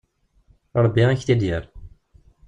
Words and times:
Rebbi 0.83 1.01
ad 1.03 1.09
ak-t-id-yerr. 1.11 1.63